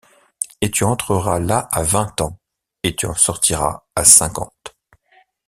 [0.61, 2.39] Et tu entreras là à vingt ans,
[2.81, 4.75] et tu en sortiras à cinquante!